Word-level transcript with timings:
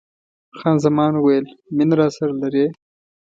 خان 0.57 0.75
زمان 0.85 1.11
وویل: 1.15 1.45
مینه 1.75 1.95
راسره 1.99 2.33
لرې؟ 2.41 2.65